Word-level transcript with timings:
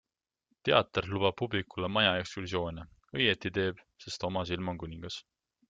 Teater 0.69 1.07
lubab 1.11 1.35
publikule 1.41 1.91
maja 1.99 2.15
ekskursioone, 2.23 2.87
õieti 3.21 3.55
teeb, 3.59 3.87
sest 4.07 4.29
oma 4.31 4.47
silm 4.53 4.73
on 4.75 4.85
kuningas. 4.87 5.23